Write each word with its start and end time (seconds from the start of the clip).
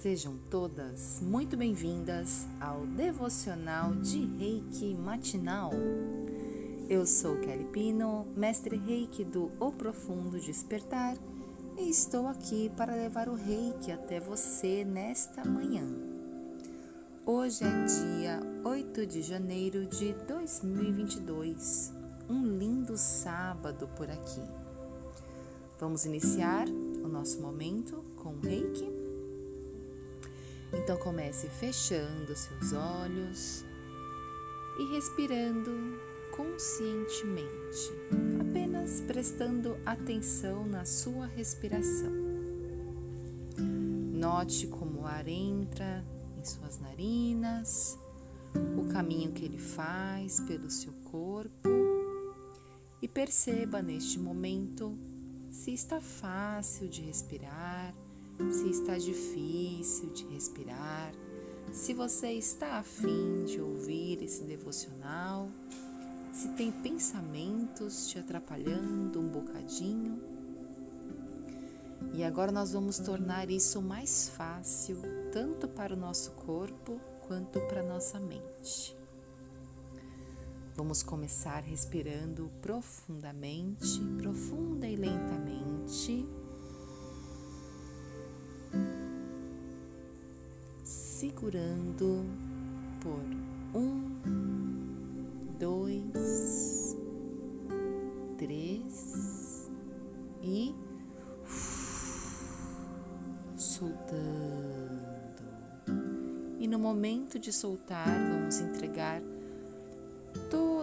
Sejam 0.00 0.36
todas 0.48 1.18
muito 1.20 1.56
bem-vindas 1.56 2.46
ao 2.60 2.86
devocional 2.86 3.96
de 3.96 4.26
Reiki 4.26 4.94
matinal. 4.94 5.72
Eu 6.88 7.04
sou 7.04 7.40
Kelly 7.40 7.64
Pino, 7.64 8.24
mestre 8.36 8.76
Reiki 8.76 9.24
do 9.24 9.50
O 9.58 9.72
Profundo 9.72 10.38
Despertar, 10.38 11.16
e 11.76 11.90
estou 11.90 12.28
aqui 12.28 12.70
para 12.76 12.94
levar 12.94 13.28
o 13.28 13.34
Reiki 13.34 13.90
até 13.90 14.20
você 14.20 14.84
nesta 14.84 15.44
manhã. 15.44 15.84
Hoje 17.26 17.64
é 17.64 17.84
dia 17.84 18.40
8 18.64 19.04
de 19.04 19.20
janeiro 19.20 19.84
de 19.84 20.12
2022, 20.28 21.92
um 22.30 22.46
lindo 22.56 22.96
sábado 22.96 23.88
por 23.96 24.08
aqui. 24.08 24.42
Vamos 25.80 26.06
iniciar 26.06 26.68
o 26.68 27.08
nosso 27.08 27.42
momento 27.42 27.96
com 28.14 28.34
o 28.34 28.40
Reiki? 28.40 28.87
Então 30.88 30.96
comece 30.96 31.50
fechando 31.50 32.34
seus 32.34 32.72
olhos 32.72 33.62
e 34.78 34.94
respirando 34.94 35.70
conscientemente, 36.34 37.92
apenas 38.40 39.02
prestando 39.02 39.76
atenção 39.84 40.66
na 40.66 40.86
sua 40.86 41.26
respiração. 41.26 42.10
Note 44.14 44.66
como 44.66 45.02
o 45.02 45.06
ar 45.06 45.28
entra 45.28 46.02
em 46.38 46.42
suas 46.46 46.78
narinas, 46.78 47.98
o 48.78 48.90
caminho 48.90 49.32
que 49.32 49.44
ele 49.44 49.58
faz 49.58 50.40
pelo 50.40 50.70
seu 50.70 50.94
corpo 51.10 51.68
e 53.02 53.06
perceba 53.06 53.82
neste 53.82 54.18
momento 54.18 54.98
se 55.50 55.70
está 55.70 56.00
fácil 56.00 56.88
de 56.88 57.02
respirar 57.02 57.94
se 58.50 58.70
está 58.70 58.96
difícil 58.96 60.10
de 60.10 60.26
respirar, 60.26 61.12
se 61.72 61.92
você 61.92 62.32
está 62.32 62.78
afim 62.78 63.44
de 63.44 63.60
ouvir 63.60 64.22
esse 64.22 64.44
devocional, 64.44 65.50
se 66.32 66.48
tem 66.50 66.70
pensamentos 66.70 68.08
te 68.08 68.18
atrapalhando 68.18 69.20
um 69.20 69.28
bocadinho. 69.28 70.22
E 72.14 72.24
agora 72.24 72.50
nós 72.50 72.72
vamos 72.72 72.98
tornar 72.98 73.50
isso 73.50 73.82
mais 73.82 74.28
fácil, 74.30 74.98
tanto 75.32 75.68
para 75.68 75.92
o 75.94 75.96
nosso 75.96 76.30
corpo 76.32 77.00
quanto 77.26 77.60
para 77.62 77.80
a 77.80 77.84
nossa 77.84 78.18
mente. 78.18 78.96
Vamos 80.74 81.02
começar 81.02 81.60
respirando 81.60 82.50
profundamente, 82.62 84.00
profunda 84.16 84.86
e 84.86 84.96
lentamente 84.96 86.26
segurando 90.84 92.24
por 93.00 93.20
um, 93.74 94.10
dois, 95.58 96.96
três 98.38 99.70
e 100.42 100.74
soltando. 103.56 104.08
E 106.58 106.66
no 106.66 106.78
momento 106.78 107.38
de 107.38 107.52
soltar, 107.52 108.08
vamos 108.30 108.60
entregar 108.60 109.22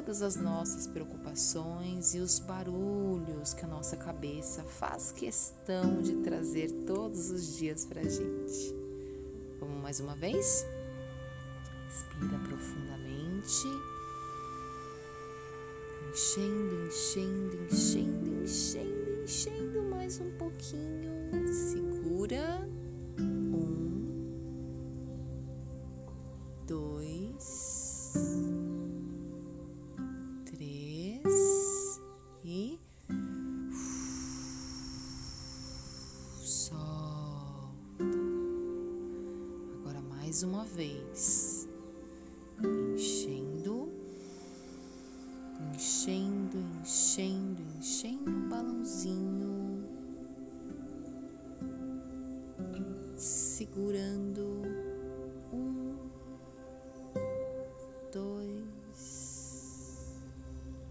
todas 0.05 0.21
as 0.21 0.35
nossas 0.35 0.85
preocupações 0.85 2.13
e 2.13 2.19
os 2.19 2.37
barulhos 2.37 3.55
que 3.55 3.65
a 3.65 3.67
nossa 3.67 3.97
cabeça 3.97 4.63
faz 4.63 5.11
questão 5.11 5.99
de 5.99 6.17
trazer 6.17 6.71
todos 6.85 7.31
os 7.31 7.57
dias 7.57 7.85
para 7.85 8.01
a 8.01 8.07
gente. 8.07 8.75
Vamos 9.59 9.81
mais 9.81 9.99
uma 9.99 10.15
vez? 10.15 10.63
Respira 11.88 12.38
profundamente. 12.47 13.67
Enchendo, 16.11 16.85
enchendo, 16.85 17.55
enchendo, 17.65 18.44
enchendo, 18.44 19.23
enchendo 19.23 19.81
mais 19.89 20.19
um 20.19 20.29
pouquinho. 20.38 21.31
Segura. 21.51 22.64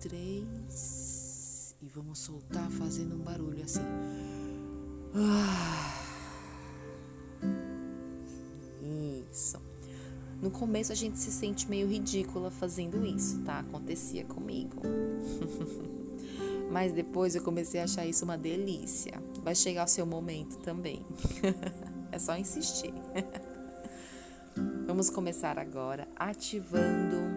Três 0.09 1.75
e 1.81 1.88
vamos 1.88 2.19
soltar 2.19 2.70
fazendo 2.72 3.15
um 3.15 3.20
barulho 3.20 3.65
assim. 3.65 3.81
Ah. 5.15 6.00
No 10.42 10.50
começo 10.50 10.92
a 10.92 10.94
gente 10.94 11.19
se 11.19 11.32
sente 11.32 11.70
meio 11.70 11.88
ridícula 11.88 12.50
fazendo 12.50 13.06
isso, 13.06 13.41
tá? 13.44 13.60
Acontecia 13.60 14.26
comigo. 14.26 14.82
Mas 16.71 16.92
depois 16.92 17.34
eu 17.34 17.42
comecei 17.42 17.81
a 17.81 17.84
achar 17.84 18.04
isso 18.04 18.26
uma 18.26 18.36
delícia. 18.36 19.22
Vai 19.42 19.54
chegar 19.54 19.84
o 19.84 19.88
seu 19.88 20.04
momento 20.04 20.59
também. 20.59 21.04
é 22.12 22.19
só 22.19 22.36
insistir. 22.36 22.92
Vamos 24.86 25.09
começar 25.09 25.59
agora 25.59 26.06
ativando 26.15 27.34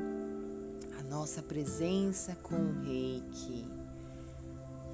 nossa 1.09 1.41
presença 1.41 2.35
com 2.43 2.55
o 2.55 2.81
Reiki. 2.81 3.65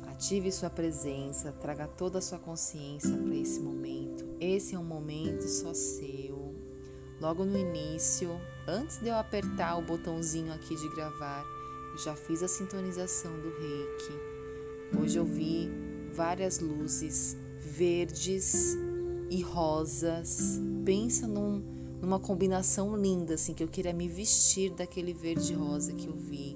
Ative 0.08 0.52
sua 0.52 0.70
presença, 0.70 1.52
traga 1.52 1.88
toda 1.88 2.20
a 2.20 2.22
sua 2.22 2.40
consciência 2.40 3.18
para 3.18 3.36
esse 3.36 3.60
momento. 3.60 4.26
Esse 4.40 4.76
é 4.76 4.80
um 4.80 4.86
momento 4.86 5.48
só 5.48 5.74
seu 5.74 6.54
logo 7.24 7.46
no 7.46 7.58
início, 7.58 8.30
antes 8.68 9.00
de 9.00 9.08
eu 9.08 9.16
apertar 9.16 9.78
o 9.78 9.82
botãozinho 9.82 10.52
aqui 10.52 10.76
de 10.76 10.90
gravar, 10.90 11.46
eu 11.94 11.98
já 11.98 12.14
fiz 12.18 12.44
a 12.44 12.50
sintonização 12.50 13.32
do 13.40 13.50
reiki. 13.50 15.00
Hoje 15.02 15.18
eu 15.18 15.24
vi 15.24 15.72
várias 16.12 16.60
luzes 16.60 17.38
verdes 17.60 18.76
e 19.30 19.42
rosas. 19.42 20.60
Pensa 20.84 21.26
num, 21.26 21.64
numa 22.04 22.20
combinação 22.20 22.96
linda, 22.96 23.34
assim, 23.34 23.56
que 23.56 23.64
eu 23.64 23.68
queria 23.68 23.94
me 23.94 24.08
vestir 24.08 24.72
daquele 24.72 25.14
verde 25.14 25.56
rosa 25.56 25.92
que 25.92 26.06
eu 26.06 26.14
vi. 26.14 26.56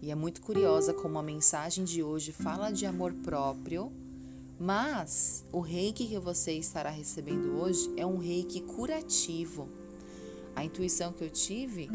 E 0.00 0.10
é 0.10 0.14
muito 0.14 0.40
curiosa 0.40 0.94
como 0.94 1.18
a 1.18 1.22
mensagem 1.22 1.84
de 1.84 2.02
hoje 2.02 2.30
fala 2.30 2.70
de 2.70 2.86
amor 2.86 3.12
próprio 3.14 3.90
mas 4.64 5.44
o 5.50 5.58
reiki 5.58 6.06
que 6.06 6.18
você 6.20 6.52
estará 6.52 6.88
recebendo 6.88 7.60
hoje 7.60 7.92
é 7.96 8.06
um 8.06 8.16
reiki 8.16 8.60
curativo. 8.60 9.68
A 10.54 10.64
intuição 10.64 11.12
que 11.12 11.24
eu 11.24 11.30
tive 11.30 11.90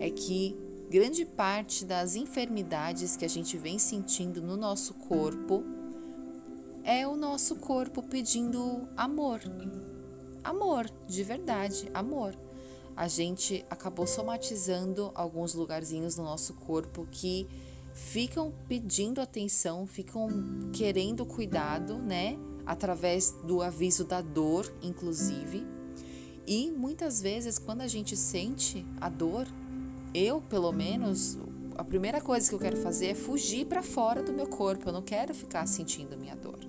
é 0.00 0.10
que 0.10 0.56
grande 0.90 1.24
parte 1.24 1.84
das 1.84 2.16
enfermidades 2.16 3.16
que 3.16 3.24
a 3.24 3.28
gente 3.28 3.56
vem 3.56 3.78
sentindo 3.78 4.42
no 4.42 4.56
nosso 4.56 4.94
corpo 4.94 5.62
é 6.82 7.06
o 7.06 7.14
nosso 7.14 7.54
corpo 7.54 8.02
pedindo 8.02 8.88
amor. 8.96 9.40
Amor, 10.48 10.90
de 11.06 11.22
verdade, 11.22 11.90
amor. 11.92 12.34
A 12.96 13.06
gente 13.06 13.66
acabou 13.68 14.06
somatizando 14.06 15.12
alguns 15.14 15.52
lugarzinhos 15.52 16.16
no 16.16 16.24
nosso 16.24 16.54
corpo 16.54 17.06
que 17.10 17.46
ficam 17.92 18.54
pedindo 18.66 19.20
atenção, 19.20 19.86
ficam 19.86 20.26
querendo 20.72 21.26
cuidado, 21.26 21.98
né? 21.98 22.38
Através 22.64 23.30
do 23.44 23.60
aviso 23.60 24.06
da 24.06 24.22
dor, 24.22 24.74
inclusive. 24.80 25.66
E 26.46 26.70
muitas 26.70 27.20
vezes, 27.20 27.58
quando 27.58 27.82
a 27.82 27.86
gente 27.86 28.16
sente 28.16 28.86
a 29.02 29.10
dor, 29.10 29.46
eu, 30.14 30.40
pelo 30.40 30.72
menos, 30.72 31.36
a 31.76 31.84
primeira 31.84 32.22
coisa 32.22 32.48
que 32.48 32.54
eu 32.54 32.58
quero 32.58 32.78
fazer 32.78 33.08
é 33.08 33.14
fugir 33.14 33.66
para 33.66 33.82
fora 33.82 34.22
do 34.22 34.32
meu 34.32 34.46
corpo. 34.46 34.88
Eu 34.88 34.94
não 34.94 35.02
quero 35.02 35.34
ficar 35.34 35.66
sentindo 35.66 36.16
minha 36.16 36.34
dor. 36.34 36.60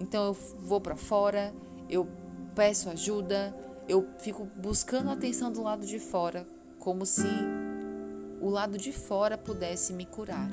Então 0.00 0.24
eu 0.26 0.32
vou 0.58 0.80
para 0.80 0.96
fora, 0.96 1.54
eu 1.88 2.08
peço 2.54 2.88
ajuda, 2.88 3.54
eu 3.88 4.06
fico 4.18 4.48
buscando 4.56 5.10
a 5.10 5.14
atenção 5.14 5.52
do 5.52 5.62
lado 5.62 5.84
de 5.84 5.98
fora, 5.98 6.46
como 6.78 7.04
se 7.04 7.26
o 8.40 8.48
lado 8.48 8.78
de 8.78 8.92
fora 8.92 9.36
pudesse 9.36 9.92
me 9.92 10.06
curar. 10.06 10.50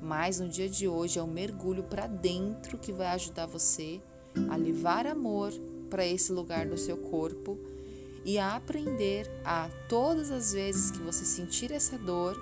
Mas 0.00 0.40
no 0.40 0.48
dia 0.48 0.68
de 0.68 0.88
hoje 0.88 1.18
é 1.18 1.22
um 1.22 1.28
mergulho 1.28 1.84
para 1.84 2.06
dentro 2.06 2.78
que 2.78 2.92
vai 2.92 3.08
ajudar 3.08 3.46
você 3.46 4.00
a 4.50 4.56
levar 4.56 5.06
amor 5.06 5.52
para 5.88 6.06
esse 6.06 6.32
lugar 6.32 6.66
do 6.66 6.78
seu 6.78 6.96
corpo 6.96 7.58
e 8.24 8.38
a 8.38 8.56
aprender 8.56 9.30
a 9.44 9.68
todas 9.88 10.30
as 10.30 10.52
vezes 10.52 10.90
que 10.90 10.98
você 10.98 11.24
sentir 11.24 11.70
essa 11.70 11.98
dor, 11.98 12.36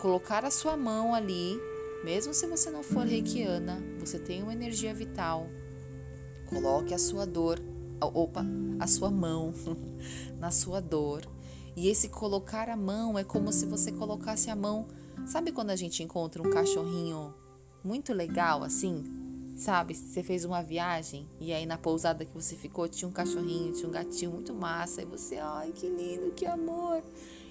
colocar 0.00 0.44
a 0.44 0.50
sua 0.50 0.76
mão 0.76 1.14
ali, 1.14 1.58
mesmo 2.04 2.34
se 2.34 2.46
você 2.46 2.70
não 2.70 2.82
for 2.82 3.06
reikiana, 3.06 3.82
você 3.98 4.18
tem 4.18 4.42
uma 4.42 4.52
energia 4.52 4.92
vital. 4.92 5.48
Coloque 6.48 6.94
a 6.94 6.98
sua 6.98 7.26
dor, 7.26 7.60
opa, 8.00 8.44
a 8.80 8.86
sua 8.86 9.10
mão 9.10 9.52
na 10.40 10.50
sua 10.50 10.80
dor. 10.80 11.28
E 11.76 11.88
esse 11.88 12.08
colocar 12.08 12.68
a 12.68 12.76
mão 12.76 13.18
é 13.18 13.22
como 13.22 13.52
se 13.52 13.66
você 13.66 13.92
colocasse 13.92 14.50
a 14.50 14.56
mão. 14.56 14.88
Sabe 15.26 15.52
quando 15.52 15.70
a 15.70 15.76
gente 15.76 16.02
encontra 16.02 16.42
um 16.42 16.50
cachorrinho 16.50 17.34
muito 17.84 18.14
legal 18.14 18.64
assim? 18.64 19.04
Sabe? 19.56 19.94
Você 19.94 20.22
fez 20.22 20.44
uma 20.44 20.62
viagem 20.62 21.28
e 21.38 21.52
aí 21.52 21.66
na 21.66 21.76
pousada 21.76 22.24
que 22.24 22.34
você 22.34 22.56
ficou 22.56 22.88
tinha 22.88 23.08
um 23.08 23.12
cachorrinho, 23.12 23.72
tinha 23.72 23.88
um 23.88 23.92
gatinho 23.92 24.30
muito 24.30 24.54
massa. 24.54 25.02
E 25.02 25.04
você, 25.04 25.36
ai 25.36 25.70
que 25.72 25.86
lindo, 25.86 26.32
que 26.32 26.46
amor. 26.46 27.02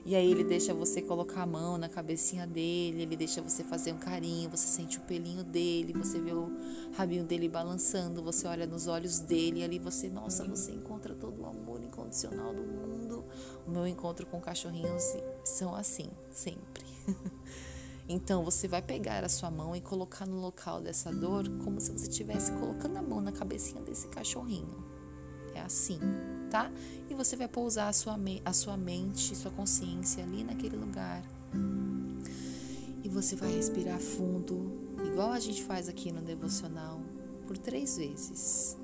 E 0.08 0.16
aí 0.16 0.32
ele 0.32 0.46
deixa 0.46 0.74
você 0.74 1.02
colocar 1.02 1.42
a 1.42 1.46
mão 1.46 1.78
na 1.78 1.90
cabecinha 1.90 2.48
dele, 2.48 3.02
ele 3.02 3.18
deixa 3.18 3.42
você 3.42 3.62
fazer 3.62 3.92
um 3.92 3.98
carinho, 3.98 4.50
você 4.50 4.66
sente 4.66 4.98
o 4.98 5.02
pelinho 5.02 5.44
dele, 5.44 5.92
você 5.92 6.18
vê 6.18 6.32
o 6.32 6.50
rabinho 6.94 7.26
dele 7.26 7.50
balançando, 7.50 8.24
você 8.24 8.48
olha 8.48 8.66
nos 8.66 8.88
olhos 8.88 9.20
dele 9.20 9.60
e 9.60 9.64
ali 9.66 9.78
você, 9.78 10.10
nossa, 10.10 10.46
você 10.46 10.72
encontra 10.72 11.14
todo 11.14 11.42
o 11.42 11.46
amor 11.46 11.84
incondicional 11.84 12.54
do 12.54 12.64
mundo. 12.64 13.26
O 13.68 13.70
meu 13.72 13.86
encontro 13.86 14.26
com 14.26 14.40
cachorrinhos 14.40 15.04
são 15.44 15.76
assim, 15.76 16.10
sempre. 16.32 16.86
Então 18.10 18.42
você 18.42 18.70
vai 18.70 18.82
pegar 18.82 19.26
a 19.26 19.28
sua 19.28 19.52
mão 19.52 19.76
e 19.76 19.82
colocar 19.82 20.26
no 20.26 20.40
local 20.40 20.80
dessa 20.80 21.12
dor 21.12 21.44
como 21.66 21.82
se 21.82 21.92
você 21.92 22.08
estivesse 22.08 22.54
colocando 22.54 22.96
a 22.96 23.02
mão 23.02 23.20
na 23.20 23.34
cabecinha 23.34 23.82
desse 23.82 24.08
cachorrinho. 24.08 24.82
É 25.54 25.60
assim, 25.60 26.00
tá? 26.50 26.72
E 27.10 27.14
você 27.14 27.36
vai 27.36 27.48
pousar 27.48 27.88
a 27.88 27.94
sua, 27.94 28.18
a 28.44 28.54
sua 28.54 28.78
mente, 28.78 29.36
sua 29.36 29.52
consciência 29.52 30.24
ali 30.24 30.44
naquele 30.44 30.76
lugar. 30.76 31.24
E 33.04 33.10
você 33.10 33.36
vai 33.36 33.52
respirar 33.52 34.00
fundo, 34.00 34.72
igual 35.06 35.32
a 35.32 35.40
gente 35.40 35.64
faz 35.64 35.88
aqui 35.88 36.12
no 36.12 36.22
devocional, 36.22 37.02
por 37.46 37.58
três 37.58 37.98
vezes. 37.98 38.78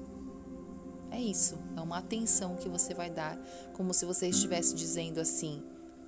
É 1.11 1.19
isso, 1.21 1.59
é 1.77 1.81
uma 1.81 1.99
atenção 1.99 2.55
que 2.55 2.67
você 2.67 2.93
vai 2.93 3.09
dar, 3.09 3.37
como 3.73 3.93
se 3.93 4.05
você 4.05 4.27
estivesse 4.27 4.73
dizendo 4.73 5.19
assim: 5.19 5.61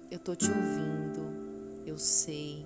Eu 0.10 0.18
tô 0.18 0.36
te 0.36 0.50
ouvindo, 0.50 1.84
eu 1.86 1.98
sei, 1.98 2.66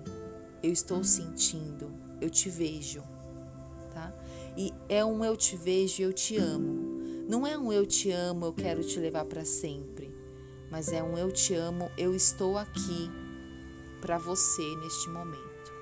eu 0.62 0.72
estou 0.72 1.04
sentindo, 1.04 1.92
eu 2.18 2.30
te 2.30 2.48
vejo, 2.48 3.02
tá? 3.92 4.10
E 4.56 4.72
é 4.88 5.04
um 5.04 5.22
eu 5.24 5.36
te 5.36 5.54
vejo 5.56 6.02
eu 6.02 6.12
te 6.14 6.38
amo. 6.38 6.79
Não 7.30 7.46
é 7.46 7.56
um 7.56 7.72
eu 7.72 7.86
te 7.86 8.10
amo, 8.10 8.46
eu 8.46 8.52
quero 8.52 8.82
te 8.82 8.98
levar 8.98 9.24
para 9.24 9.44
sempre, 9.44 10.12
mas 10.68 10.88
é 10.88 11.00
um 11.00 11.16
eu 11.16 11.30
te 11.30 11.54
amo, 11.54 11.88
eu 11.96 12.12
estou 12.12 12.58
aqui 12.58 13.08
para 14.00 14.18
você 14.18 14.74
neste 14.82 15.08
momento. 15.08 15.72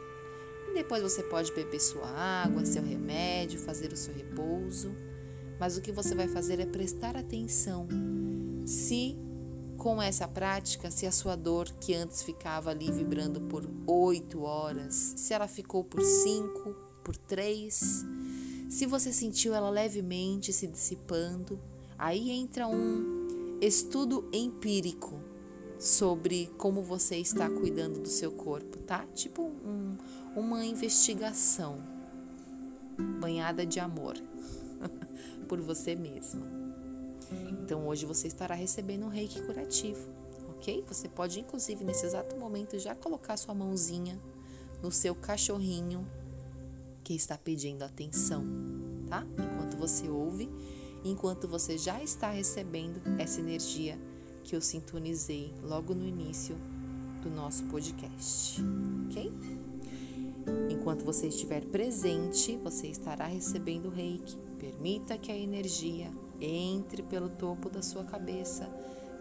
E 0.69 0.75
depois 0.75 1.03
você 1.03 1.23
pode 1.23 1.51
beber 1.53 1.81
sua 1.81 2.07
água, 2.07 2.67
seu 2.67 2.83
remédio, 2.83 3.59
fazer 3.59 3.91
o 3.95 3.97
seu 3.97 4.13
repouso, 4.13 4.95
mas 5.59 5.79
o 5.79 5.81
que 5.81 5.91
você 5.91 6.15
vai 6.15 6.29
fazer 6.29 6.61
é 6.61 6.67
prestar 6.67 7.17
atenção 7.17 7.89
se 8.67 9.19
com 9.79 10.03
essa 10.03 10.29
prática, 10.29 10.91
se 10.91 11.07
a 11.07 11.11
sua 11.11 11.35
dor, 11.35 11.67
que 11.81 11.95
antes 11.95 12.23
ficava 12.23 12.69
ali 12.69 12.93
vibrando 12.93 13.41
por 13.41 13.67
oito 13.87 14.43
horas, 14.43 15.15
se 15.17 15.33
ela 15.33 15.49
ficou 15.49 15.83
por 15.83 16.03
cinco, 16.03 16.75
por 17.03 17.17
três, 17.17 18.05
se 18.69 18.87
você 18.87 19.13
sentiu 19.13 19.55
ela 19.55 19.71
levemente 19.71 20.53
se 20.53 20.67
dissipando, 20.67 21.59
aí 21.99 22.31
entra 22.31 22.69
um 22.69 23.59
estudo 23.61 24.29
empírico 24.33 25.21
sobre 25.79 26.51
como 26.59 26.83
você 26.83 27.17
está 27.17 27.49
cuidando 27.49 28.01
do 28.01 28.09
seu 28.09 28.31
corpo, 28.33 28.79
tá? 28.79 29.07
Tipo 29.15 29.43
um, 29.43 29.97
uma 30.37 30.65
investigação 30.65 31.83
banhada 33.21 33.65
de 33.65 33.81
amor 33.81 34.17
por 35.49 35.61
você 35.61 35.95
mesma. 35.95 36.47
Então 37.63 37.87
hoje 37.87 38.05
você 38.05 38.27
estará 38.27 38.55
recebendo 38.55 39.07
um 39.07 39.09
reiki 39.09 39.41
curativo, 39.43 40.09
ok? 40.51 40.85
Você 40.89 41.09
pode, 41.09 41.41
inclusive, 41.41 41.85
nesse 41.85 42.07
exato 42.07 42.37
momento, 42.37 42.79
já 42.79 42.95
colocar 42.95 43.37
sua 43.37 43.55
mãozinha 43.55 44.21
no 44.83 44.91
seu 44.91 45.15
cachorrinho 45.15 46.07
que 47.03 47.15
está 47.15 47.37
pedindo 47.37 47.83
atenção, 47.83 48.45
tá? 49.09 49.27
Enquanto 49.33 49.77
você 49.77 50.09
ouve, 50.09 50.49
enquanto 51.05 51.49
você 51.49 51.79
já 51.79 52.03
está 52.03 52.31
recebendo 52.31 53.01
essa 53.19 53.41
energia 53.41 53.99
que 54.45 54.55
eu 54.55 54.61
sintonizei 54.61 55.53
logo 55.63 55.95
no 55.95 56.07
início 56.07 56.57
do 57.23 57.31
nosso 57.31 57.65
podcast, 57.65 58.63
ok? 59.09 59.33
Enquanto 60.71 61.05
você 61.05 61.29
estiver 61.29 61.65
presente, 61.67 62.57
você 62.57 62.87
estará 62.87 63.27
recebendo 63.27 63.87
o 63.87 63.91
reiki. 63.91 64.39
Permita 64.59 65.19
que 65.19 65.31
a 65.31 65.37
energia 65.37 66.11
entre 66.41 67.03
pelo 67.03 67.29
topo 67.29 67.69
da 67.69 67.83
sua 67.83 68.05
cabeça, 68.05 68.67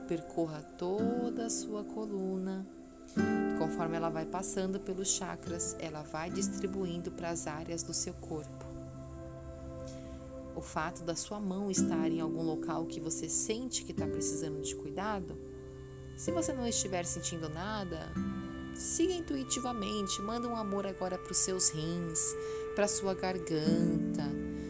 percorra 0.07 0.61
toda 0.61 1.45
a 1.45 1.49
sua 1.49 1.83
coluna. 1.83 2.65
Conforme 3.57 3.97
ela 3.97 4.09
vai 4.09 4.25
passando 4.25 4.79
pelos 4.79 5.07
chakras, 5.09 5.75
ela 5.79 6.03
vai 6.03 6.29
distribuindo 6.29 7.11
para 7.11 7.29
as 7.29 7.47
áreas 7.47 7.83
do 7.83 7.93
seu 7.93 8.13
corpo. 8.13 8.65
O 10.55 10.61
fato 10.61 11.03
da 11.03 11.15
sua 11.15 11.39
mão 11.39 11.69
estar 11.69 12.11
em 12.11 12.19
algum 12.19 12.41
local 12.41 12.85
que 12.85 12.99
você 12.99 13.29
sente 13.29 13.83
que 13.83 13.91
está 13.91 14.07
precisando 14.07 14.61
de 14.61 14.75
cuidado, 14.75 15.37
se 16.15 16.31
você 16.31 16.51
não 16.51 16.65
estiver 16.65 17.05
sentindo 17.05 17.47
nada, 17.47 18.11
siga 18.73 19.13
intuitivamente, 19.13 20.21
manda 20.21 20.47
um 20.47 20.55
amor 20.55 20.87
agora 20.87 21.17
para 21.17 21.31
os 21.31 21.37
seus 21.37 21.69
rins, 21.69 22.19
para 22.75 22.87
sua 22.87 23.13
garganta, 23.13 24.23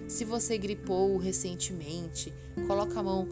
se 0.08 0.24
você 0.24 0.58
gripou 0.58 1.18
recentemente, 1.18 2.34
coloca 2.66 3.00
a 3.00 3.04
mão 3.04 3.28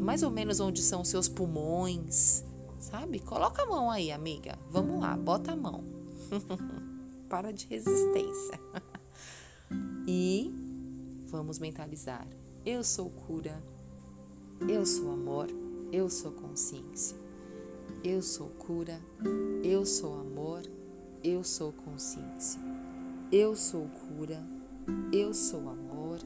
mais 0.00 0.22
ou 0.22 0.30
menos 0.30 0.58
onde 0.58 0.82
são 0.82 1.02
os 1.02 1.08
seus 1.08 1.28
pulmões, 1.28 2.42
sabe? 2.84 3.18
Coloca 3.18 3.62
a 3.62 3.66
mão 3.66 3.90
aí, 3.90 4.12
amiga. 4.12 4.58
Vamos 4.70 5.00
lá, 5.00 5.16
bota 5.16 5.52
a 5.52 5.56
mão. 5.56 5.84
Para 7.28 7.52
de 7.52 7.66
resistência. 7.66 8.60
e 10.06 10.52
vamos 11.26 11.58
mentalizar. 11.58 12.26
Eu 12.64 12.84
sou 12.84 13.10
cura. 13.10 13.62
Eu 14.68 14.84
sou 14.86 15.10
amor. 15.10 15.48
Eu 15.90 16.08
sou 16.08 16.32
consciência. 16.32 17.16
Eu 18.02 18.22
sou 18.22 18.48
cura. 18.50 19.00
Eu 19.62 19.84
sou 19.84 20.20
amor. 20.20 20.62
Eu 21.22 21.42
sou 21.42 21.72
consciência. 21.72 22.60
Eu 23.32 23.56
sou 23.56 23.88
cura. 23.88 24.44
Eu 25.12 25.32
sou 25.32 25.70
amor, 25.70 26.18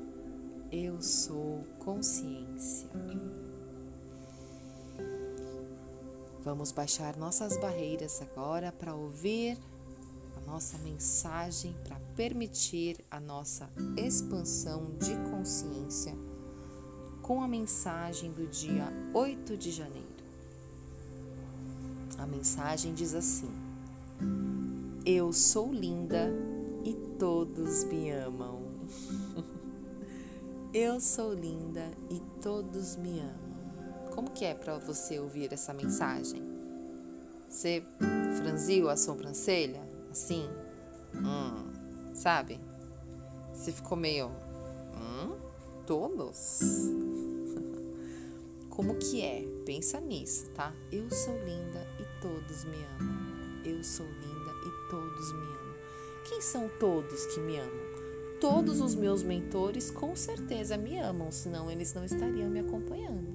eu 0.73 1.01
sou 1.01 1.65
consciência. 1.79 2.89
Vamos 6.45 6.73
baixar 6.73 7.17
nossas 7.17 7.57
barreiras 7.57 8.23
agora 8.23 8.71
para 8.71 8.95
ouvir 8.95 9.59
a 10.37 10.41
nossa 10.51 10.79
mensagem, 10.79 11.75
para 11.85 11.99
permitir 12.15 13.05
a 13.11 13.21
nossa 13.21 13.69
expansão 13.97 14.97
de 14.99 15.15
consciência 15.31 16.15
com 17.23 17.43
a 17.43 17.49
mensagem 17.49 18.33
do 18.33 18.47
dia 18.47 18.91
8 19.13 19.57
de 19.57 19.71
janeiro. 19.71 20.09
A 22.17 22.27
mensagem 22.27 22.95
diz 22.95 23.15
assim: 23.15 23.51
Eu 25.05 25.33
sou 25.33 25.73
linda 25.73 26.31
e 26.85 26.95
todos 27.19 27.85
me 27.85 28.11
amam. 28.11 28.63
Eu 30.73 31.01
sou 31.01 31.35
linda 31.35 31.91
e 32.11 32.21
todos 32.41 32.97
me 32.97 33.21
amam. 33.21 33.48
Como 34.19 34.33
que 34.33 34.45
é 34.45 34.53
para 34.53 34.77
você 34.79 35.21
ouvir 35.21 35.53
essa 35.53 35.73
mensagem? 35.73 36.43
Você 37.49 37.85
franziu 38.37 38.91
a 38.91 38.97
sobrancelha? 38.97 39.81
Assim? 40.11 40.51
Hum, 41.15 42.13
sabe? 42.15 42.61
Você 43.55 43.71
ficou 43.71 43.97
meio. 43.97 44.33
Hum, 44.93 45.37
todos? 45.87 46.59
Como 48.69 48.97
que 48.97 49.23
é? 49.23 49.47
Pensa 49.65 50.01
nisso, 50.01 50.51
tá? 50.51 50.75
Eu 50.91 51.09
sou 51.13 51.35
linda 51.45 51.87
e 52.01 52.21
todos 52.21 52.65
me 52.65 52.85
amam. 52.99 53.63
Eu 53.65 53.85
sou 53.85 54.05
linda 54.05 54.51
e 54.67 54.91
todos 54.91 55.33
me 55.33 55.47
amam. 55.47 55.75
Quem 56.29 56.41
são 56.41 56.69
todos 56.81 57.25
que 57.27 57.39
me 57.39 57.57
amam? 57.57 57.89
Todos 58.41 58.81
os 58.81 58.97
meus 58.97 59.23
mentores 59.23 59.93
com 59.93 60.17
certeza 60.17 60.77
me 60.77 60.99
amam, 60.99 61.31
senão 61.31 61.71
eles 61.71 61.95
não 61.95 62.05
estariam 62.05 62.51
me 62.51 62.59
acompanhando. 62.59 63.28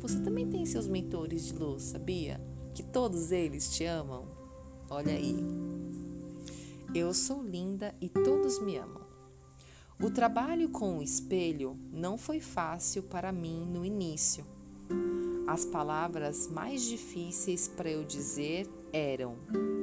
Você 0.00 0.18
também 0.20 0.48
tem 0.48 0.64
seus 0.64 0.86
mentores 0.88 1.46
de 1.46 1.54
luz, 1.54 1.82
sabia? 1.82 2.40
Que 2.72 2.82
todos 2.82 3.30
eles 3.30 3.70
te 3.70 3.84
amam? 3.84 4.26
Olha 4.88 5.12
aí. 5.12 5.36
Eu 6.94 7.12
sou 7.12 7.42
linda 7.42 7.94
e 8.00 8.08
todos 8.08 8.58
me 8.60 8.78
amam. 8.78 9.02
O 10.02 10.10
trabalho 10.10 10.70
com 10.70 10.96
o 10.96 11.02
espelho 11.02 11.78
não 11.92 12.16
foi 12.16 12.40
fácil 12.40 13.02
para 13.02 13.30
mim 13.30 13.66
no 13.70 13.84
início. 13.84 14.46
As 15.46 15.66
palavras 15.66 16.48
mais 16.48 16.82
difíceis 16.82 17.68
para 17.68 17.90
eu 17.90 18.02
dizer 18.02 18.66
eram: 18.94 19.36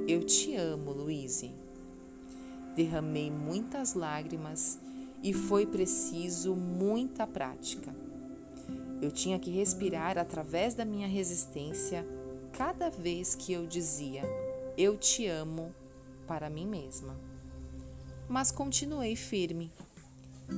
Eu 0.07 0.23
te 0.23 0.55
amo, 0.55 0.91
Luíse. 0.93 1.53
Derramei 2.75 3.29
muitas 3.29 3.93
lágrimas 3.93 4.79
e 5.21 5.31
foi 5.31 5.67
preciso 5.67 6.55
muita 6.55 7.27
prática. 7.27 8.06
Eu 9.01 9.11
tinha 9.11 9.39
que 9.39 9.51
respirar 9.51 10.17
através 10.17 10.73
da 10.73 10.83
minha 10.83 11.07
resistência 11.07 12.05
cada 12.53 12.89
vez 12.89 13.35
que 13.35 13.53
eu 13.53 13.67
dizia 13.67 14.23
eu 14.77 14.95
te 14.95 15.25
amo 15.25 15.73
para 16.27 16.51
mim 16.51 16.67
mesma. 16.67 17.15
Mas 18.29 18.51
continuei 18.51 19.15
firme. 19.15 19.71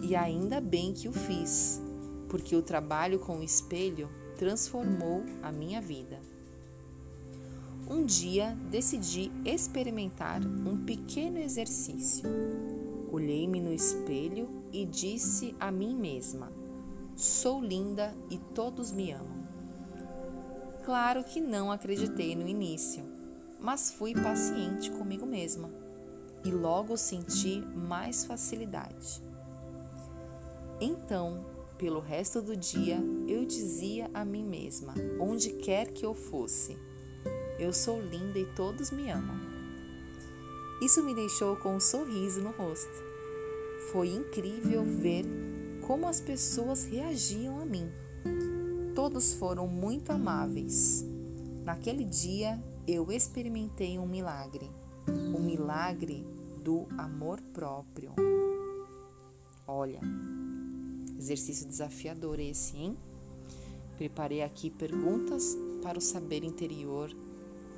E 0.04 0.14
ainda 0.16 0.60
bem 0.60 0.94
que 0.94 1.08
o 1.08 1.14
fiz, 1.14 1.82
porque 2.28 2.56
o 2.56 2.62
trabalho 2.62 3.18
com 3.20 3.40
o 3.40 3.44
espelho 3.44 4.10
transformou 4.38 5.24
a 5.42 5.52
minha 5.52 5.82
vida. 5.82 6.20
Um 7.90 8.06
dia 8.06 8.56
decidi 8.70 9.32
experimentar 9.46 10.42
um 10.46 10.84
pequeno 10.86 11.40
exercício. 11.40 12.30
Olhei-me 13.12 13.62
no 13.62 13.74
espelho 13.74 14.50
e 14.72 14.86
disse 14.86 15.56
a 15.60 15.72
mim 15.72 15.96
mesma: 15.96 16.52
Sou 17.20 17.62
linda 17.62 18.16
e 18.30 18.38
todos 18.38 18.94
me 18.94 19.12
amam. 19.12 19.46
Claro 20.86 21.22
que 21.22 21.42
não 21.42 21.70
acreditei 21.70 22.34
no 22.34 22.48
início, 22.48 23.04
mas 23.60 23.92
fui 23.92 24.14
paciente 24.14 24.90
comigo 24.90 25.26
mesma 25.26 25.70
e 26.46 26.50
logo 26.50 26.96
senti 26.96 27.60
mais 27.76 28.24
facilidade. 28.24 29.22
Então, 30.80 31.46
pelo 31.78 32.00
resto 32.00 32.42
do 32.42 32.56
dia, 32.56 32.98
eu 33.28 33.44
dizia 33.44 34.10
a 34.14 34.24
mim 34.24 34.46
mesma, 34.46 34.94
onde 35.20 35.50
quer 35.50 35.92
que 35.92 36.06
eu 36.06 36.14
fosse: 36.14 36.78
Eu 37.60 37.74
sou 37.74 38.02
linda 38.02 38.40
e 38.40 38.46
todos 38.56 38.92
me 38.92 39.10
amam. 39.12 39.36
Isso 40.82 41.04
me 41.04 41.14
deixou 41.14 41.58
com 41.58 41.76
um 41.76 41.82
sorriso 41.82 42.42
no 42.42 42.52
rosto. 42.52 43.04
Foi 43.92 44.08
incrível 44.08 44.86
ver 44.86 45.49
como 45.90 46.06
as 46.06 46.22
pessoas 46.22 46.84
reagiam 46.84 47.60
a 47.60 47.66
mim. 47.66 47.90
Todos 48.94 49.34
foram 49.34 49.68
muito 49.68 50.12
amáveis. 50.12 51.04
Naquele 51.66 52.06
dia 52.06 52.64
eu 52.88 53.12
experimentei 53.12 53.98
um 53.98 54.06
milagre, 54.06 54.70
o 55.08 55.40
milagre 55.40 56.28
do 56.64 56.86
amor 56.96 57.42
próprio. 57.42 58.14
Olha, 59.66 60.00
exercício 61.18 61.68
desafiador 61.68 62.40
esse, 62.40 62.78
hein? 62.78 62.96
Preparei 63.98 64.44
aqui 64.44 64.70
perguntas 64.70 65.58
para 65.82 65.98
o 65.98 66.02
saber 66.02 66.44
interior 66.44 67.10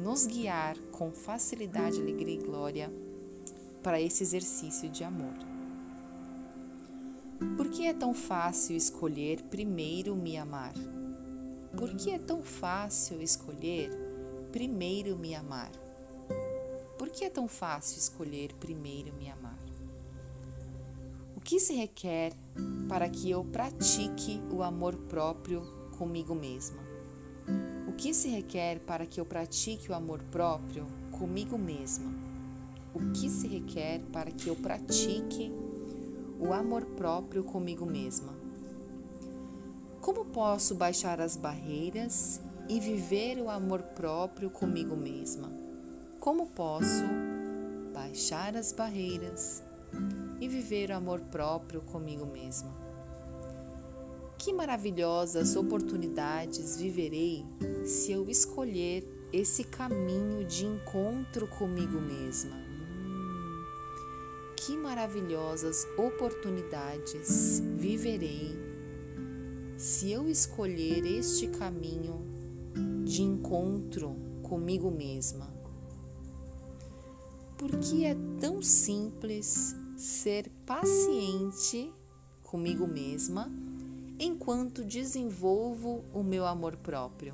nos 0.02 0.26
guiar 0.26 0.78
com 0.92 1.14
facilidade, 1.14 2.02
alegria 2.02 2.36
e 2.36 2.44
glória 2.44 2.94
para 3.82 4.02
esse 4.02 4.22
exercício 4.22 4.90
de 4.90 5.02
amor. 5.02 5.51
Por 7.58 7.70
que 7.70 7.88
é 7.88 7.94
tão 7.94 8.14
fácil 8.14 8.78
escolher 8.78 9.42
primeiro 9.50 10.16
me 10.16 10.38
amar? 10.38 10.74
Por 11.76 11.90
que 11.96 12.12
é 12.12 12.20
tão 12.20 12.44
fácil 12.44 13.20
escolher 13.20 13.90
primeiro 14.52 15.18
me 15.18 15.34
amar? 15.34 15.72
Por 17.00 17.10
que 17.10 17.26
é 17.26 17.32
tão 17.32 17.48
fácil 17.48 17.98
escolher 17.98 18.54
primeiro 18.60 19.12
me 19.16 19.28
amar? 19.28 19.58
O 21.36 21.42
que 21.42 21.60
se 21.60 21.74
requer 21.74 22.32
para 22.88 23.10
que 23.10 23.32
eu 23.32 23.44
pratique 23.44 24.40
o 24.52 24.62
amor 24.62 24.96
próprio 24.96 25.64
comigo 25.98 26.36
mesma? 26.36 26.84
O 27.88 27.94
que 27.94 28.14
se 28.14 28.30
requer 28.30 28.80
para 28.82 29.08
que 29.08 29.20
eu 29.20 29.26
pratique 29.26 29.92
o 29.92 29.96
amor 29.96 30.22
próprio 30.32 30.86
comigo 31.10 31.58
mesma? 31.58 32.14
O 32.94 33.12
que 33.12 33.28
se 33.32 33.48
requer 33.48 34.00
para 34.12 34.30
que 34.30 34.48
eu 34.48 34.56
pratique 34.56 35.52
o 36.42 36.54
amor 36.54 36.84
próprio 36.84 37.44
comigo 37.44 37.86
mesma. 37.86 38.34
Como 40.02 40.26
posso 40.26 40.74
baixar 40.74 41.22
as 41.22 41.38
barreiras 41.38 42.42
e 42.68 42.80
viver 42.80 43.40
o 43.40 43.48
amor 43.48 43.84
próprio 43.84 44.50
comigo 44.50 44.98
mesma? 44.98 45.54
Como 46.20 46.48
posso 46.48 47.04
baixar 47.94 48.58
as 48.58 48.74
barreiras 48.74 49.62
e 50.40 50.48
viver 50.48 50.90
o 50.90 50.96
amor 50.96 51.20
próprio 51.20 51.82
comigo 51.82 52.26
mesma? 52.26 52.76
Que 54.40 54.52
maravilhosas 54.52 55.56
oportunidades 55.56 56.76
viverei 56.76 57.46
se 57.86 58.12
eu 58.12 58.28
escolher 58.28 59.08
esse 59.32 59.64
caminho 59.64 60.44
de 60.44 60.66
encontro 60.66 61.48
comigo 61.48 62.02
mesma 62.02 62.71
que 64.66 64.78
maravilhosas 64.78 65.88
oportunidades 65.98 67.60
viverei 67.60 68.56
se 69.76 70.12
eu 70.12 70.30
escolher 70.30 71.04
este 71.04 71.48
caminho 71.48 72.22
de 73.04 73.24
encontro 73.24 74.16
comigo 74.44 74.92
mesma. 74.92 75.52
Porque 77.58 78.06
é 78.06 78.16
tão 78.40 78.62
simples 78.62 79.76
ser 79.98 80.48
paciente 80.64 81.92
comigo 82.44 82.86
mesma 82.86 83.52
enquanto 84.20 84.84
desenvolvo 84.84 86.04
o 86.14 86.22
meu 86.22 86.46
amor 86.46 86.78
próprio. 86.78 87.34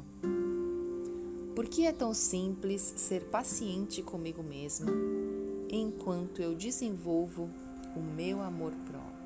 Por 1.53 1.65
que 1.65 1.85
é 1.85 1.91
tão 1.91 2.13
simples 2.13 2.81
ser 2.95 3.25
paciente 3.25 4.01
comigo 4.01 4.41
mesma 4.41 4.87
enquanto 5.69 6.41
eu 6.41 6.55
desenvolvo 6.55 7.49
o 7.95 7.99
meu 7.99 8.41
amor 8.41 8.71
próprio. 8.85 9.17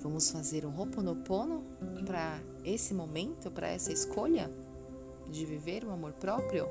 Vamos 0.00 0.30
fazer 0.30 0.64
um 0.64 0.78
Ho'oponopono 0.78 1.64
para 2.04 2.40
esse 2.64 2.94
momento, 2.94 3.50
para 3.50 3.68
essa 3.68 3.92
escolha 3.92 4.50
de 5.28 5.44
viver 5.44 5.84
o 5.84 5.90
amor 5.90 6.12
próprio, 6.12 6.68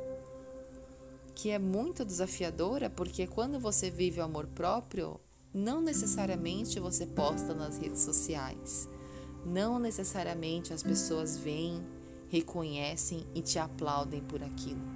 que 1.34 1.50
é 1.50 1.60
muito 1.60 2.06
desafiadora, 2.06 2.90
porque 2.90 3.28
quando 3.28 3.60
você 3.60 3.90
vive 3.92 4.22
o 4.22 4.24
amor 4.24 4.48
próprio, 4.48 5.20
não 5.54 5.82
necessariamente 5.82 6.80
você 6.80 7.06
posta 7.06 7.54
nas 7.54 7.78
redes 7.78 8.02
sociais. 8.02 8.88
Não 9.46 9.80
necessariamente 9.80 10.74
as 10.74 10.82
pessoas 10.82 11.38
veem, 11.38 11.86
reconhecem 12.30 13.25
e 13.36 13.42
te 13.42 13.60
aplaudem 13.60 14.22
por 14.22 14.42
aquilo. 14.42 14.95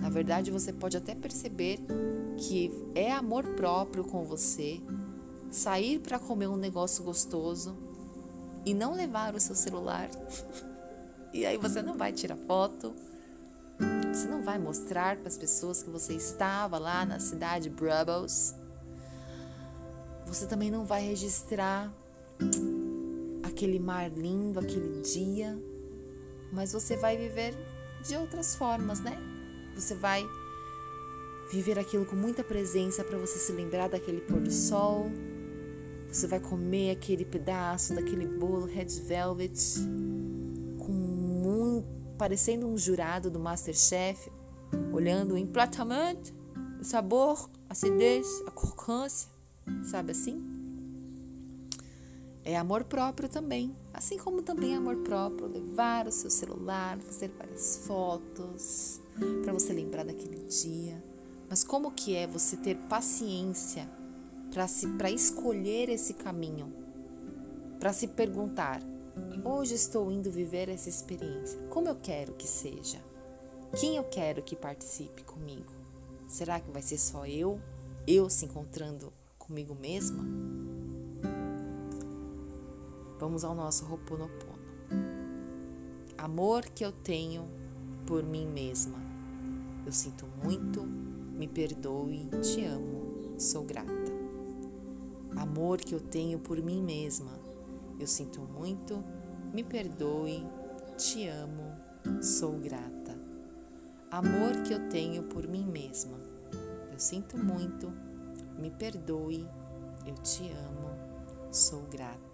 Na 0.00 0.08
verdade, 0.08 0.50
você 0.50 0.72
pode 0.72 0.96
até 0.96 1.14
perceber 1.14 1.78
que 2.36 2.70
é 2.94 3.12
amor 3.12 3.44
próprio 3.54 4.04
com 4.04 4.24
você 4.24 4.80
sair 5.50 5.98
para 5.98 6.18
comer 6.18 6.46
um 6.46 6.56
negócio 6.56 7.02
gostoso 7.02 7.76
e 8.64 8.74
não 8.74 8.94
levar 8.94 9.34
o 9.34 9.40
seu 9.40 9.54
celular. 9.54 10.08
e 11.32 11.44
aí 11.44 11.56
você 11.56 11.82
não 11.82 11.96
vai 11.96 12.12
tirar 12.12 12.36
foto, 12.36 12.94
você 14.12 14.28
não 14.28 14.42
vai 14.42 14.58
mostrar 14.58 15.16
para 15.16 15.28
as 15.28 15.36
pessoas 15.36 15.82
que 15.82 15.90
você 15.90 16.14
estava 16.14 16.78
lá 16.78 17.04
na 17.04 17.18
cidade 17.18 17.68
Brussels. 17.68 18.54
Você 20.26 20.46
também 20.46 20.70
não 20.70 20.84
vai 20.84 21.02
registrar 21.02 21.92
aquele 23.42 23.78
mar 23.78 24.10
lindo, 24.10 24.60
aquele 24.60 25.00
dia, 25.00 25.58
mas 26.52 26.72
você 26.72 26.96
vai 26.96 27.16
viver 27.16 27.54
de 28.06 28.16
outras 28.16 28.54
formas, 28.54 29.00
né? 29.00 29.37
Você 29.78 29.94
vai 29.94 30.28
viver 31.50 31.78
aquilo 31.78 32.04
com 32.04 32.16
muita 32.16 32.42
presença 32.42 33.04
para 33.04 33.16
você 33.16 33.38
se 33.38 33.52
lembrar 33.52 33.88
daquele 33.88 34.20
pôr 34.20 34.40
do 34.40 34.50
sol. 34.50 35.10
Você 36.10 36.26
vai 36.26 36.40
comer 36.40 36.90
aquele 36.90 37.24
pedaço 37.24 37.94
daquele 37.94 38.26
bolo 38.26 38.66
red 38.66 38.86
velvet 39.06 39.56
com 40.78 41.18
parecendo 42.18 42.66
um 42.66 42.76
jurado 42.76 43.30
do 43.30 43.38
MasterChef, 43.38 44.30
olhando 44.92 45.34
o 45.34 45.38
emplatamento, 45.38 46.34
o 46.80 46.84
sabor, 46.84 47.48
a 47.68 47.72
acidez, 47.72 48.26
a 48.46 48.50
crocância, 48.50 49.28
sabe 49.84 50.10
assim? 50.10 50.57
É 52.48 52.56
amor 52.56 52.82
próprio 52.84 53.28
também, 53.28 53.76
assim 53.92 54.16
como 54.16 54.40
também 54.40 54.72
é 54.72 54.76
amor 54.76 54.96
próprio 55.02 55.46
levar 55.46 56.08
o 56.08 56.10
seu 56.10 56.30
celular, 56.30 56.98
fazer 56.98 57.30
várias 57.36 57.76
fotos, 57.86 59.02
para 59.42 59.52
você 59.52 59.70
lembrar 59.70 60.02
daquele 60.06 60.44
dia. 60.44 61.04
Mas 61.46 61.62
como 61.62 61.90
que 61.90 62.16
é 62.16 62.26
você 62.26 62.56
ter 62.56 62.74
paciência 62.88 63.86
para 64.50 64.66
se 64.66 64.88
para 64.94 65.10
escolher 65.10 65.90
esse 65.90 66.14
caminho? 66.14 66.72
Para 67.78 67.92
se 67.92 68.08
perguntar: 68.08 68.80
hoje 69.44 69.74
estou 69.74 70.10
indo 70.10 70.30
viver 70.30 70.70
essa 70.70 70.88
experiência. 70.88 71.60
Como 71.68 71.86
eu 71.86 71.96
quero 71.96 72.32
que 72.32 72.48
seja? 72.48 73.04
Quem 73.78 73.96
eu 73.96 74.04
quero 74.04 74.42
que 74.42 74.56
participe 74.56 75.22
comigo? 75.22 75.74
Será 76.26 76.58
que 76.58 76.70
vai 76.70 76.80
ser 76.80 76.96
só 76.96 77.26
eu 77.26 77.60
eu 78.06 78.30
se 78.30 78.46
encontrando 78.46 79.12
comigo 79.38 79.74
mesma, 79.74 80.24
vamos 83.18 83.44
ao 83.44 83.54
nosso 83.54 83.84
Ho'oponopono. 83.84 84.58
Amor 86.16 86.64
que 86.66 86.84
eu 86.84 86.92
tenho 86.92 87.48
por 88.06 88.22
mim 88.22 88.46
mesma. 88.46 88.98
Eu 89.84 89.92
sinto 89.92 90.26
muito, 90.42 90.82
me 90.82 91.48
perdoe, 91.48 92.28
te 92.42 92.64
amo, 92.64 93.38
sou 93.38 93.64
grata. 93.64 94.12
Amor 95.36 95.78
que 95.78 95.94
eu 95.94 96.00
tenho 96.00 96.38
por 96.38 96.60
mim 96.62 96.82
mesma. 96.82 97.38
Eu 97.98 98.06
sinto 98.06 98.40
muito, 98.40 99.02
me 99.52 99.64
perdoe, 99.64 100.46
te 100.96 101.26
amo, 101.26 101.72
sou 102.22 102.52
grata. 102.58 103.18
Amor 104.10 104.62
que 104.64 104.72
eu 104.72 104.88
tenho 104.88 105.24
por 105.24 105.46
mim 105.46 105.66
mesma. 105.66 106.18
Eu 106.92 106.98
sinto 106.98 107.36
muito, 107.36 107.92
me 108.58 108.70
perdoe, 108.70 109.46
eu 110.06 110.14
te 110.14 110.50
amo, 110.50 111.52
sou 111.52 111.82
grata. 111.82 112.27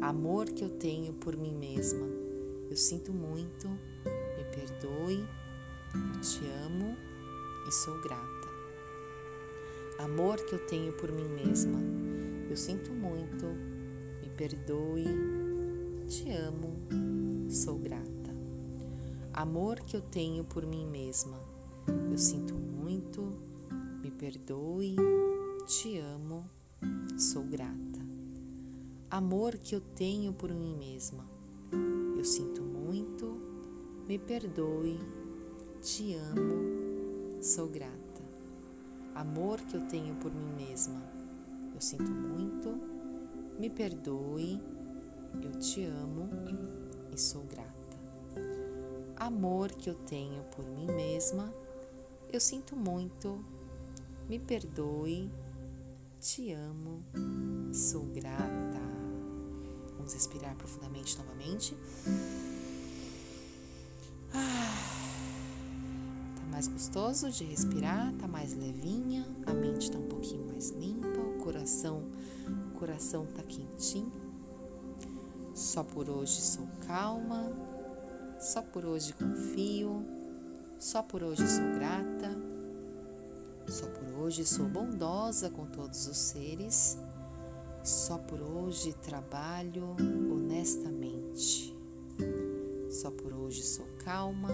Amor 0.00 0.46
que 0.46 0.64
eu 0.64 0.70
tenho 0.70 1.12
por 1.12 1.36
mim 1.36 1.52
mesma. 1.52 2.06
Eu 2.70 2.76
sinto 2.76 3.12
muito, 3.12 3.68
me 3.68 4.44
perdoe, 4.50 5.26
eu 6.14 6.20
te 6.22 6.46
amo 6.64 6.96
e 7.68 7.70
sou 7.70 8.00
grata. 8.00 8.48
Amor 9.98 10.38
que 10.38 10.54
eu 10.54 10.66
tenho 10.66 10.94
por 10.94 11.12
mim 11.12 11.28
mesma. 11.28 11.78
Eu 12.48 12.56
sinto 12.56 12.90
muito, 12.92 13.44
me 14.22 14.30
perdoe, 14.30 15.04
te 16.08 16.30
amo, 16.32 16.76
sou 17.50 17.78
grata. 17.78 18.34
Amor 19.34 19.80
que 19.80 19.96
eu 19.96 20.00
tenho 20.00 20.44
por 20.44 20.64
mim 20.64 20.86
mesma. 20.86 21.38
Eu 22.10 22.16
sinto 22.16 22.54
muito, 22.54 23.34
me 24.02 24.10
perdoe, 24.10 24.96
te 25.66 25.98
amo, 25.98 26.48
sou 27.18 27.44
grata. 27.44 27.89
Amor 29.10 29.58
que 29.58 29.74
eu 29.74 29.80
tenho 29.80 30.32
por 30.32 30.54
mim 30.54 30.76
mesma. 30.76 31.28
Eu 32.16 32.24
sinto 32.24 32.62
muito, 32.62 33.40
me 34.06 34.20
perdoe, 34.20 35.00
te 35.82 36.14
amo, 36.14 37.42
sou 37.42 37.66
grata. 37.66 38.22
Amor 39.12 39.60
que 39.62 39.76
eu 39.76 39.80
tenho 39.88 40.14
por 40.14 40.32
mim 40.32 40.52
mesma. 40.56 41.02
Eu 41.74 41.80
sinto 41.80 42.08
muito, 42.08 42.78
me 43.58 43.68
perdoe, 43.68 44.62
eu 45.42 45.58
te 45.58 45.84
amo 45.86 46.28
e 47.12 47.18
sou 47.18 47.42
grata. 47.42 47.98
Amor 49.16 49.72
que 49.72 49.90
eu 49.90 49.96
tenho 49.96 50.44
por 50.44 50.64
mim 50.64 50.86
mesma. 50.86 51.52
Eu 52.32 52.38
sinto 52.38 52.76
muito, 52.76 53.44
me 54.28 54.38
perdoe, 54.38 55.28
te 56.20 56.52
amo, 56.52 57.02
sou 57.72 58.04
grata. 58.04 58.89
Vamos 60.00 60.14
respirar 60.14 60.56
profundamente 60.56 61.18
novamente. 61.18 61.76
Ah, 64.32 64.96
tá 66.36 66.42
mais 66.50 66.66
gostoso 66.68 67.30
de 67.30 67.44
respirar, 67.44 68.10
tá 68.14 68.26
mais 68.26 68.54
levinha, 68.54 69.26
a 69.46 69.52
mente 69.52 69.90
tá 69.90 69.98
um 69.98 70.08
pouquinho 70.08 70.46
mais 70.46 70.70
limpa, 70.70 71.20
o 71.20 71.44
coração, 71.44 72.10
o 72.74 72.78
coração 72.78 73.26
tá 73.26 73.42
quentinho. 73.42 74.10
Só 75.54 75.84
por 75.84 76.08
hoje 76.08 76.40
sou 76.40 76.66
calma, 76.86 77.52
só 78.40 78.62
por 78.62 78.86
hoje 78.86 79.12
confio, 79.12 80.02
só 80.78 81.02
por 81.02 81.22
hoje 81.22 81.46
sou 81.46 81.74
grata. 81.74 82.30
Só 83.68 83.86
por 83.86 84.22
hoje 84.22 84.46
sou 84.46 84.66
bondosa 84.66 85.50
com 85.50 85.66
todos 85.66 86.06
os 86.06 86.16
seres. 86.16 86.96
Só 87.82 88.18
por 88.18 88.40
hoje 88.42 88.92
trabalho 88.92 89.96
honestamente. 90.30 91.74
Só 92.90 93.10
por 93.10 93.32
hoje 93.32 93.62
sou 93.62 93.86
calma. 94.04 94.50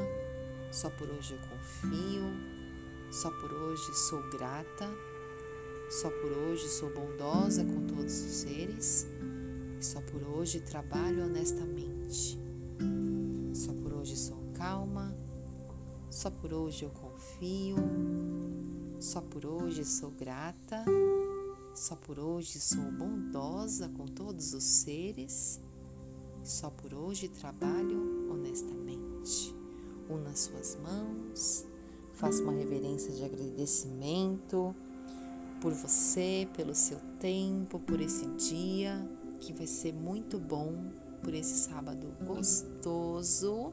Só 0.70 0.88
por 0.90 1.10
hoje 1.10 1.34
eu 1.34 1.40
confio. 1.48 2.22
Só 3.10 3.30
por 3.30 3.52
hoje 3.52 3.94
sou 3.94 4.22
grata. 4.30 4.88
Só 5.90 6.08
por 6.08 6.30
hoje 6.30 6.68
sou 6.68 6.92
bondosa 6.94 7.64
com 7.64 7.86
todos 7.86 8.14
os 8.14 8.32
seres. 8.32 9.06
Só 9.80 10.00
por 10.02 10.22
hoje 10.22 10.60
trabalho 10.60 11.24
honestamente. 11.24 12.38
Só 13.52 13.72
por 13.72 13.92
hoje 13.92 14.16
sou 14.16 14.38
calma. 14.54 15.12
Só 16.10 16.30
por 16.30 16.52
hoje 16.52 16.84
eu 16.84 16.90
confio. 16.90 17.76
Só 19.00 19.20
por 19.20 19.44
hoje 19.44 19.84
sou 19.84 20.10
grata, 20.10 20.84
só 21.76 21.94
por 21.94 22.18
hoje 22.18 22.58
sou 22.58 22.90
bondosa 22.90 23.88
com 23.90 24.06
todos 24.06 24.54
os 24.54 24.64
seres, 24.64 25.60
só 26.42 26.70
por 26.70 26.94
hoje 26.94 27.28
trabalho 27.28 28.30
honestamente. 28.30 29.54
Una 30.08 30.34
suas 30.34 30.76
mãos, 30.76 31.64
faça 32.14 32.42
uma 32.42 32.52
reverência 32.52 33.12
de 33.12 33.24
agradecimento 33.24 34.74
por 35.60 35.72
você, 35.72 36.48
pelo 36.56 36.74
seu 36.74 36.98
tempo, 37.20 37.78
por 37.80 38.00
esse 38.00 38.26
dia 38.36 39.08
que 39.40 39.52
vai 39.52 39.66
ser 39.66 39.92
muito 39.92 40.38
bom, 40.38 40.90
por 41.22 41.34
esse 41.34 41.56
sábado 41.56 42.06
gostoso. 42.24 43.72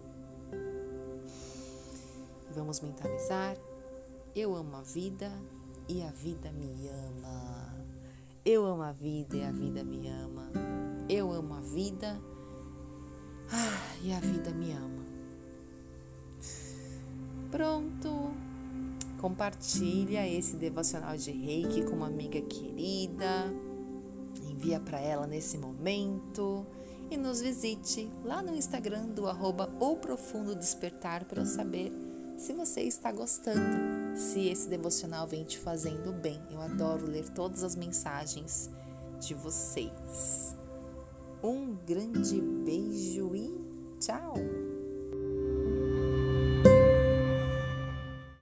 Vamos 2.54 2.80
mentalizar 2.82 3.58
eu 4.36 4.56
amo 4.56 4.78
a 4.78 4.82
vida 4.82 5.32
e 5.88 6.02
a 6.02 6.10
vida 6.10 6.52
me 6.52 6.90
ama. 6.90 7.73
Eu 8.46 8.66
amo 8.66 8.84
a 8.84 8.92
vida 8.92 9.38
e 9.38 9.44
a 9.44 9.52
vida 9.52 9.86
me 9.86 10.10
ama. 10.10 10.52
Eu 11.08 11.32
amo 11.32 11.54
a 11.54 11.62
vida 11.62 12.20
ah, 13.50 13.96
e 14.02 14.12
a 14.12 14.20
vida 14.20 14.52
me 14.52 14.74
ama. 14.74 15.06
Pronto. 17.50 18.34
Compartilha 19.18 20.28
esse 20.28 20.58
devocional 20.58 21.16
de 21.16 21.32
Reiki 21.32 21.86
com 21.86 21.96
uma 21.96 22.08
amiga 22.08 22.42
querida. 22.42 23.54
Envia 24.46 24.82
para 24.82 25.00
ela 25.00 25.26
nesse 25.26 25.58
momento 25.58 26.66
e 27.10 27.16
nos 27.16 27.40
visite 27.40 28.12
lá 28.26 28.42
no 28.42 28.54
Instagram 28.54 29.06
do 29.06 29.26
arroba 29.26 29.68
Profundo 30.02 30.54
Despertar 30.54 31.24
para 31.24 31.44
eu 31.44 31.46
saber 31.46 31.94
se 32.36 32.52
você 32.54 32.82
está 32.82 33.10
gostando 33.10 33.93
se 34.16 34.48
esse 34.48 34.70
devocional 34.70 35.28
vem 35.28 35.44
te 35.44 35.58
fazendo 35.58 36.12
bem. 36.12 36.42
Eu 36.52 36.62
adoro 36.62 37.06
ler 37.06 37.30
todas 37.30 37.64
as 37.64 37.76
mensagens 37.76 38.70
de 39.20 39.34
vocês. 39.34 40.56
Um 41.44 41.76
grande 41.86 42.42
beijo 42.42 43.36
e 43.36 43.54
tchau! 44.00 44.73